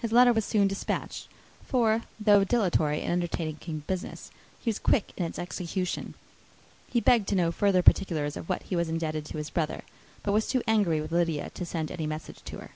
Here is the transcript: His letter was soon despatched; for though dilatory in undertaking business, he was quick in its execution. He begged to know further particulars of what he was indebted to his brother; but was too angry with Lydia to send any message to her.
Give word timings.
His 0.00 0.10
letter 0.10 0.32
was 0.32 0.46
soon 0.46 0.68
despatched; 0.68 1.28
for 1.66 2.04
though 2.18 2.44
dilatory 2.44 3.02
in 3.02 3.12
undertaking 3.12 3.82
business, 3.86 4.30
he 4.58 4.70
was 4.70 4.78
quick 4.78 5.12
in 5.18 5.26
its 5.26 5.38
execution. 5.38 6.14
He 6.90 6.98
begged 6.98 7.28
to 7.28 7.34
know 7.34 7.52
further 7.52 7.82
particulars 7.82 8.38
of 8.38 8.48
what 8.48 8.62
he 8.62 8.74
was 8.74 8.88
indebted 8.88 9.26
to 9.26 9.36
his 9.36 9.50
brother; 9.50 9.82
but 10.22 10.32
was 10.32 10.48
too 10.48 10.62
angry 10.66 11.02
with 11.02 11.12
Lydia 11.12 11.50
to 11.50 11.66
send 11.66 11.90
any 11.90 12.06
message 12.06 12.40
to 12.44 12.56
her. 12.60 12.70